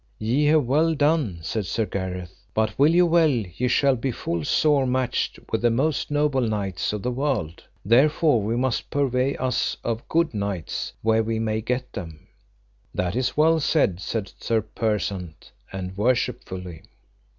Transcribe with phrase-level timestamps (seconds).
[0.17, 4.43] Ye have well done, said Sir Gareth; but wit you well ye shall be full
[4.43, 9.77] sore matched with the most noble knights of the world; therefore we must purvey us
[9.83, 12.25] of good knights, where we may get them.
[12.95, 16.81] That is well said, said Sir Persant, and worshipfully.